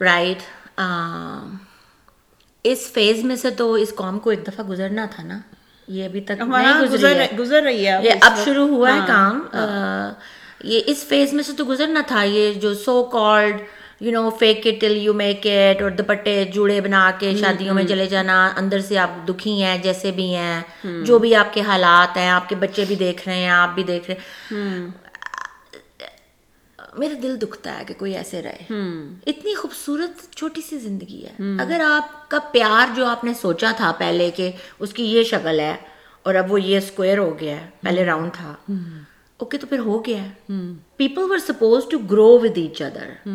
[0.01, 0.42] رائٹ
[2.64, 5.40] اس فیز میں سے تو اس قوم کو ایک دفعہ گزرنا تھا نا
[5.88, 9.40] یہ ابھی تک ہمارا نہیں گزر رہی ہے یہ اب شروع ہوا ہے کام۔
[10.64, 13.61] یہ اس فیز میں سے تو گزرنا تھا یہ جو so called
[14.01, 17.85] you know fake it till you make it اور دوپٹے جوڑے بنا کے شادیوں میں
[17.85, 20.61] چلے جانا اندر سے آپ دکھی ہیں جیسے بھی ہیں
[21.05, 23.83] جو بھی آپ کے حالات ہیں آپ کے بچے بھی دیکھ رہے ہیں آپ بھی
[23.83, 24.87] دیکھ رہے ہیں۔
[26.98, 28.62] میرا دل دکھتا ہے کہ کوئی ایسے رہے۔
[29.26, 33.92] اتنی خوبصورت چھوٹی سی زندگی ہے۔ اگر آپ کا پیار جو آپ نے سوچا تھا
[33.98, 35.76] پہلے کہ اس کی یہ شکل ہے
[36.22, 38.54] اور اب وہ یہ اسکوئر ہو گیا ہے پہلے راؤنڈ تھا۔
[39.37, 40.52] اوکے تو پھر ہو گیا۔ ہے
[40.96, 43.28] people were supposed to grow with each other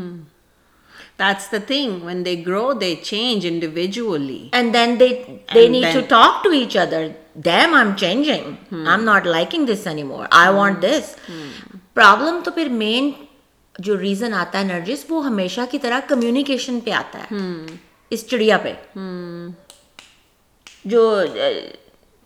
[1.21, 1.91] That's the thing.
[2.07, 4.39] When they grow, they change individually.
[4.59, 5.11] and then they
[5.55, 7.01] they need to talk to each other.
[7.47, 8.45] Damn i'm changing.
[8.85, 10.25] i'm not liking this anymore.
[10.39, 11.11] I want this.
[11.99, 13.11] problem تو پھر مین
[13.79, 17.35] جو reason آتا ہے نرجس وہ ہمیشہ کی طرح communication پہ آتا ہے۔
[18.09, 18.73] اس چڑیا پہ۔
[20.85, 21.21] جو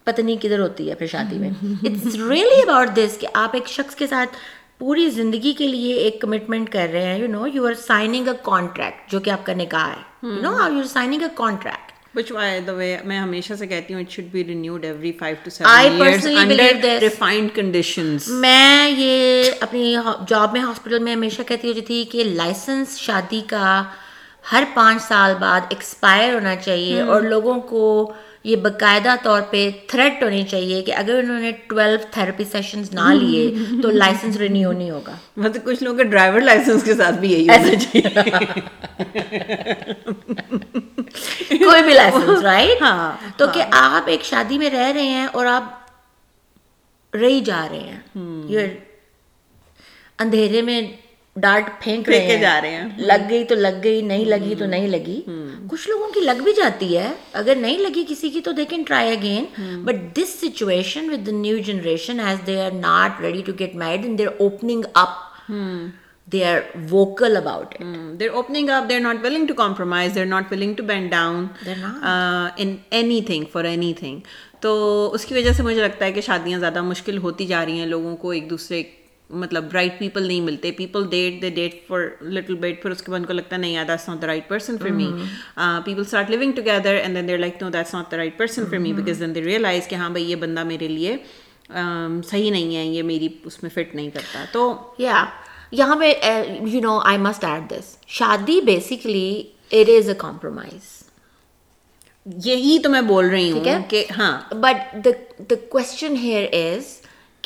[0.03, 3.67] پتہ نہیں کدھر ہوتی ہے پھر شادی میں۔ اٹس ریئلی اباؤٹ دس کہ آپ ایک
[3.67, 4.29] شخص کے ساتھ
[4.77, 8.33] پوری زندگی کے لیے ایک کمٹمنٹ کر رہے ہیں you know you are signing a
[8.43, 12.31] contract جو کہ آپ کا نکاح ہے۔ You know you are signing a contract Which
[12.31, 15.51] why the way میں ہمیشہ سے کہتی ہوں it should be renewed every five to
[15.51, 17.03] I seven years personally under believe this.
[17.03, 18.29] refined conditions.
[18.39, 19.95] میں یہ اپنی
[20.27, 23.83] جاب میں ہاسپٹل میں ہمیشہ کہتی ہوتی تھی کہ لائسنس شادی کا
[24.51, 27.83] ہر پانچ سال بعد ایکسپائر ہونا چاہیے اور لوگوں کو
[28.47, 33.13] یہ باقاعدہ طور پہ تھریٹ ہونی چاہیے کہ اگر انہوں نے ٹویلو تھراپی سیشنز نہ
[33.13, 33.43] لیے
[33.83, 37.47] تو لائسنس رینیو نہیں ہوگا۔ مطلب کچھ لوگوں کے ڈرائیور لائسنس کے ساتھ بھی یہی
[37.49, 38.01] ہونا چاہیے
[41.65, 45.45] کوئی بھی لائسنس رائٹ ہاں تو کہ آپ ایک شادی میں رہ رہے ہیں اور
[45.45, 45.63] آپ
[47.13, 47.99] رہی جا رہے ہیں۔
[48.49, 48.67] یہ
[50.19, 50.81] اندھیرے میں
[51.35, 54.87] ڈانٹ پھینک رہے جا رہے ہیں۔ لگ گئی تو لگ گئی نہیں لگی تو نہیں
[54.87, 55.21] لگی۔
[55.69, 58.83] کچھ لوگوں کی لگ بھی جاتی ہے۔ اگر نہیں لگی کسی کی تو they can
[58.83, 59.45] try again
[59.85, 64.05] but this situation with the new generation is they are not ready to get married
[64.05, 65.51] and they are opening up
[66.27, 66.59] they are
[66.91, 70.73] vocal about it Mm, they're opening up they're not willing to compromise they're not willing
[70.79, 72.03] to bend down They're not.
[72.03, 74.19] uh, in anything for anything.
[74.59, 74.71] تو
[75.13, 77.85] اس کی وجہ سے مجھے لگتا ہے کہ شادیاں زیادہ مشکل ہوتی جا رہی ہیں
[77.85, 78.83] لوگوں کو ایک دوسرے
[79.29, 80.71] مطلب رائٹ پیپل نہیں ملتے.
[80.71, 83.61] People date they date for little bit پھر اس کے بعد ان کو لگتا ہے
[83.61, 85.07] نہیں that's not the right person for me
[85.85, 88.79] people start living together and then they're like no that's not the right person for
[88.79, 91.17] me because then they realise کہ ہاں بھائی یہ بندہ میرے لیے
[91.69, 94.43] صحیح نہیں ہے یہ میری اس میں فٹ نہیں کرتا.
[94.51, 95.23] تو یا
[95.71, 96.11] یہاں پہ
[96.61, 100.95] you know I must add this شادی basically it is a compromise
[102.45, 105.07] یہی تو میں بول رہی ہوں کہ ہاں۔ But
[105.49, 106.96] the question here is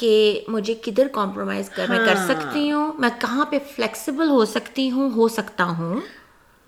[0.02, 4.92] کہ مجھے کدھر کمپرومائز کر میں کر سکتی ہوں؟ میں کہاں پہ فلیکسیبل ہو سکتی
[4.92, 6.02] ہوں؟ ہو سکتا ہوں۔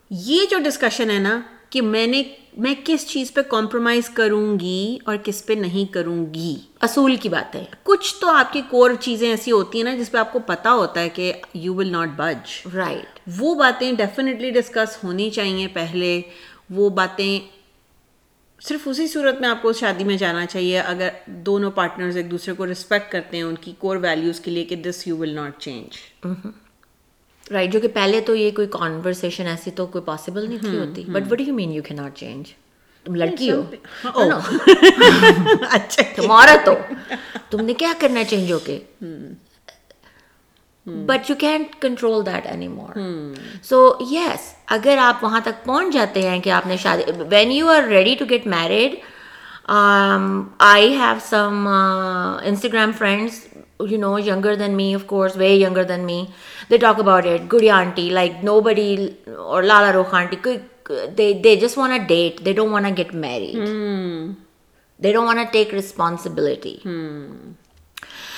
[0.09, 2.23] یہ جو ڈسکشن ہے نا کہ میں نے
[2.57, 7.29] میں کس چیز پہ کمپرومائز کروں گی اور کس پہ نہیں کروں گی؟ اصول کی
[7.29, 10.33] بات ہے۔ کچھ تو آپ کی کور چیزیں ایسی ہوتی ہیں نا جس پہ آپ
[10.33, 15.29] کو پتا ہوتا ہے کہ you will not budge right وہ باتیں ڈیفینیٹلی ڈسکس ہونی
[15.29, 16.21] چاہیے پہلے۔
[16.69, 17.39] وہ باتیں
[18.67, 22.53] صرف اسی صورت میں آپ کو شادی میں جانا چاہیے اگر دونوں پارٹنرز ایک دوسرے
[22.53, 25.59] کو رسپیکٹ کرتے ہیں ان کی کور ویلیوز کے لیے کہ this you will not
[25.59, 26.25] change
[27.51, 31.03] right جو کہ پہلے تو یہ کوئی کانورسیشن ایسی تو کوئی پاسبل نہیں تھی ہوتی۔
[31.07, 32.53] But what you mean you کی ناٹ چینج
[33.05, 33.61] تم لڑکی ہو۔
[35.69, 36.75] اچھا تم عورت ہو
[37.49, 38.79] تم نے کیا کرنا چینج ہو کے
[40.85, 42.99] but you can't control that anymore
[43.63, 47.69] so yes اگر آپ وہاں تک پہنچ جاتے ہیں کہ آپ نے شادی when you
[47.69, 48.95] are ready to get married
[50.59, 53.45] I have some Instagram friends
[53.81, 56.23] you know یگر then me of course way یگر then me
[56.69, 58.95] they talk about it Gudi aunty like نو بڈی
[59.27, 60.57] اور Lalarukh aunty
[61.17, 63.55] they just want a date they don't want a get married
[64.99, 66.77] they don't want a take responsibility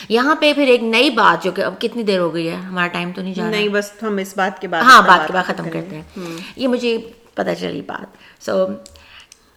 [0.09, 2.87] یہاں پہ پھر ایک نئی بات جو کہ اب کتنی دیر ہو گئی ہے؟ ہمارا
[2.87, 5.43] ٹائم تو نہیں جا نہیں بس ہم اس بات کے بعد ہاں بات کے بعد
[5.43, 6.97] ختم کرتے ہیں۔ یہ مجھے
[7.33, 8.65] پتہ چلی بات۔ سو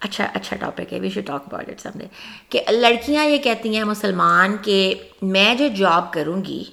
[0.00, 2.04] اچھا اچھا ٹاپک ہے۔ We should talk about it someday
[2.48, 6.64] کہ لڑکیاں یہ کہتی ہیں مسلمان کہ میں جو جاب کروں گی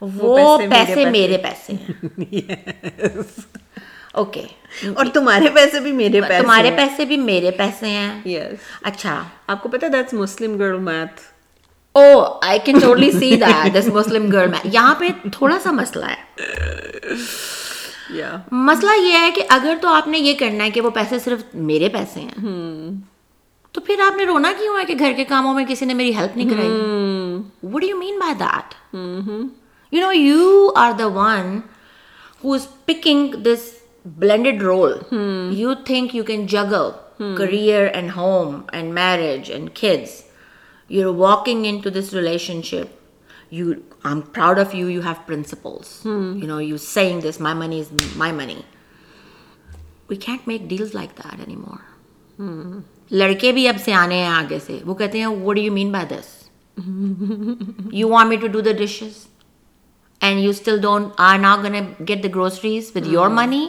[0.00, 2.12] وہ پیسے میرے پیسے ہیں۔
[4.12, 4.42] اوکے
[4.96, 9.62] اور تمہارے پیسے بھی میرے پیسے تمہارے پیسے بھی میرے پیسے ہیں۔ یس اچھا۔ آپ
[9.62, 11.20] کو پتا دیٹس مسلم گرل میتھ
[14.64, 17.14] یہاں پہ تھوڑا سا مسئلہ ہے
[18.50, 21.42] مسئلہ یہ ہے کہ اگر تو آپ نے یہ کرنا ہے کہ وہ پیسے صرف
[21.54, 22.90] میرے پیسے ہیں
[23.72, 26.14] تو پھر آپ نے رونا کیوں ہے کہ گھر کے کاموں میں کسی نے میری
[26.16, 26.70] ہیلپ نہیں کرائی
[27.72, 28.94] what you mean by that
[29.92, 31.58] you know you are the one
[32.44, 33.70] who is picking this
[34.04, 34.98] blended role
[35.50, 36.90] you think you can juggle
[37.36, 40.22] career and home and marriage and kids
[40.90, 41.48] you are
[41.84, 42.14] into this
[42.70, 42.98] relationship
[43.50, 47.80] you i'm proud of you you have principles you know you saying this my money
[47.84, 48.64] is my money
[50.08, 51.82] we can't make deals like that anymore
[53.10, 55.90] لڑکے بھی اب سے آنے ہیں آگے سے وہ کہتے ہیں what do you mean
[55.96, 56.28] by this
[58.00, 59.18] you want me to do the dishes
[60.20, 63.64] and you still don't are now gonna get the groceries with your money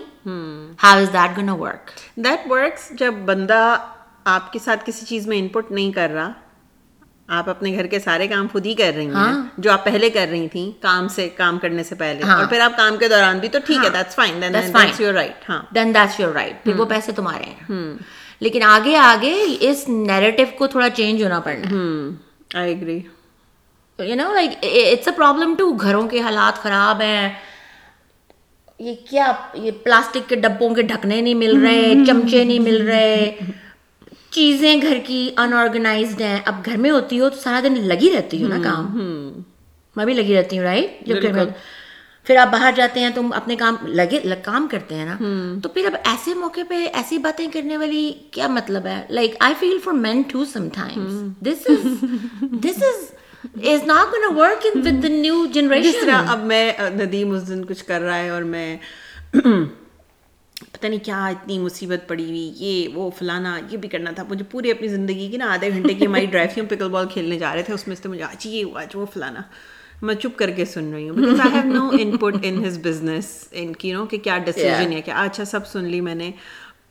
[0.86, 1.92] how is that gonna work
[2.28, 3.62] that works جب بندہ
[4.36, 6.32] آپ کے ساتھ کسی چیز میں input نہیں کر رہا
[7.38, 10.28] آپ اپنے گھر کے سارے کام خود ہی کر رہی ہیں جو آپ پہلے کر
[10.32, 13.48] رہی تھیں کام سے کام کرنے سے پہلے۔ اور پھر آپ کام کے دوران بھی
[13.48, 16.76] تو ٹھیک ہے that's fine then that's your right ہاں۔ دین دیٹس یور رائٹ پھر
[16.76, 17.98] وہ پیسے تمہارے ہیں۔
[18.40, 21.68] لیکن آگے آگے اس نیریٹو کو تھوڑا چینج ہونا پڑنا۔
[22.60, 23.00] I agree
[24.00, 27.30] you know like it's a problem to گھروں کے حالات خراب ہیں۔
[28.80, 33.38] یہ کیا یہ پلاسٹک کے ڈبوں کے ڈھکنے نہیں مل رہے چمچے نہیں مل رہے۔
[34.32, 38.44] چیزیں گھر کی انآرگنائزڈ ہیں۔ اب گھر میں ہوتی ہو تو سارا دن لگی رہتی
[38.44, 38.86] ہو نا کام۔
[39.96, 41.46] میں بھی لگی رہتی ہوں رائٹ جب گھر میں
[42.28, 45.18] پھر آپ باہر جاتے ہیں تم اپنے کام لگے کام کرتے ہیں نا۔
[45.64, 49.54] تو پھر اب ایسے موقع پہ ایسی باتیں کرنے والی کیا مطلب ہے؟ Like I
[49.60, 51.14] feel for men to sometimes
[51.46, 52.04] this is
[52.64, 57.66] this is is not gonna work with the new generation اب میں ندیم اس دن
[57.66, 58.78] کچھ کر رہا ہے اور میں
[60.72, 64.46] پتہ نہیں کیا اتنی مصیبت پڑی ہوئی یہ وہ فلانا یہ بھی کرنا تھا۔ مجھے
[64.52, 67.64] پوری اپنی زندگی کی نا آدھے گھنٹے کی ہماری ڈرائیو پکل بال کھیلنے جا رہے
[67.64, 69.42] تھے۔ اس میں سے مجھے آج یہ ہوا آج وہ فلانا۔
[70.02, 73.48] میں چپ کر کے سن رہی ہوں because I have no input in his business
[73.52, 76.32] ان کی نو کہ کیا ڈیسیجن ہے کیا۔ اچھا سب سن لی میں نے۔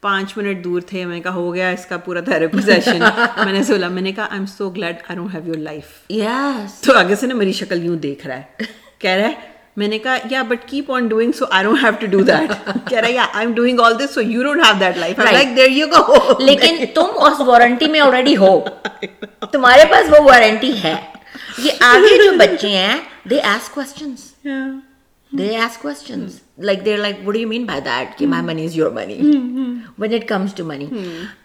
[0.01, 3.01] پانچ منٹ دور تھے میں نے کہا ہو گیا اس کا پورا تھراپی سیشن
[3.45, 5.85] میں نے سولا میں نے کہا I am so glad I don't have your life
[6.81, 8.43] تو آگے سے نا میری شکل یوں دیکھ رہا ہے۔
[8.99, 9.50] کہہ رہا ہے
[9.81, 12.51] میں نے کہا یا but keep on doing so I don't have to do that
[12.89, 15.57] کہہ رہا یا I am doing all this so you don't have that life like
[15.57, 18.59] there you go لیکن تم اس وارنٹی میں آلریڈی ہو۔
[19.53, 20.95] تمہارے پاس وہ وارنٹی ہے۔
[21.59, 22.99] یہ آگے جو بچے ہیں
[23.31, 24.29] they ask questions
[25.33, 26.41] they ask questions.
[26.59, 28.17] Like they're like what do you mean by that?
[28.17, 29.19] Ki my money is your money.
[29.97, 30.89] When it comes to money.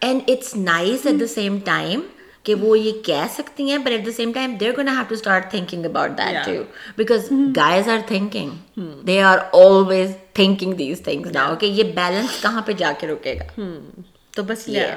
[0.02, 2.04] And it's nice at the same time
[2.45, 5.15] کہ وہ یہ کہہ سکتی ہیں but at the same time they're gonna have to
[5.15, 6.62] start thinking about that too
[6.97, 12.62] because guys are thinking they are always thinking these things now کہ یہ balance کہاں
[12.62, 13.62] پہ جا کے رکے گا
[14.34, 14.95] تو بس یہ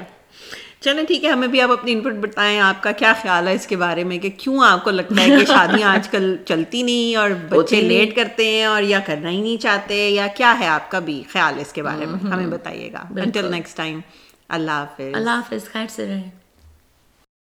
[0.80, 3.66] چلیں ٹھیک ہے ہمیں بھی آپ اپنی انپٹ بتائیں آپ کا کیا خیال ہے اس
[3.66, 7.16] کے بارے میں کہ کیوں آپ کو لگتا ہے کہ شادیاں آج کل چلتی نہیں
[7.16, 10.90] اور بچے لیٹ کرتے ہیں اور یا کرنا ہی نہیں چاہتے یا کیا ہے آپ
[10.90, 14.00] کا بھی خیال اس کے بارے میں؟ ہمیں بتائیے گا۔ انٹل نیکسٹ ٹائم
[14.48, 16.37] اللہ حافظ۔ اللہ حافظ خیر سے رہیں۔